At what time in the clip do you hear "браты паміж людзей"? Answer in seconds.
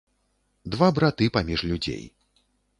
0.97-2.03